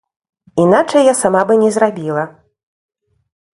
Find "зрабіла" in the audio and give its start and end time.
1.77-2.23